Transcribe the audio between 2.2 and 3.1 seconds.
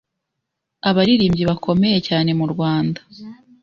mu Rwanda